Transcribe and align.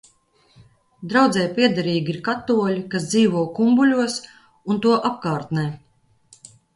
Draudzei 1.09 1.43
piederīgi 1.57 2.09
ir 2.13 2.17
katoļi, 2.27 2.79
kas 2.93 3.05
dzīvo 3.11 3.43
Kumbuļos 3.59 4.15
un 4.75 4.81
to 4.87 4.95
apkārtnē. 5.11 5.67